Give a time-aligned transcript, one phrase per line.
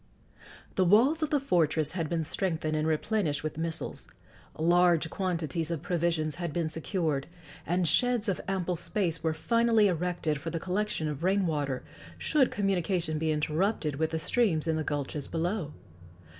[0.77, 4.07] The walls of the fortress had been strengthened and replenished with missiles;
[4.57, 7.27] large quantities of provisions had been secured,
[7.67, 11.83] and sheds of ample space were finally erected for the collection of rain water,
[12.17, 15.71] should communication be interrupted with the streams in the gulches below.